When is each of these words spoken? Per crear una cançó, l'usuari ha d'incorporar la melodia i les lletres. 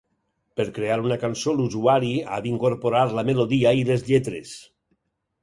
Per 0.59 0.63
crear 0.77 0.95
una 1.03 1.17
cançó, 1.23 1.53
l'usuari 1.59 2.09
ha 2.31 2.41
d'incorporar 2.47 3.05
la 3.19 3.27
melodia 3.29 3.75
i 3.83 3.87
les 3.93 4.09
lletres. 4.11 4.57